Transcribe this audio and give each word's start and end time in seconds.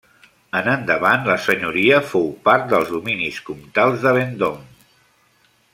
En 0.59 0.69
endavant 0.71 1.27
la 1.31 1.35
senyoria 1.47 1.99
fou 2.13 2.25
part 2.49 2.67
dels 2.73 2.89
dominis 2.95 3.39
comtals 3.51 4.07
de 4.07 4.15
Vendôme. 4.21 4.89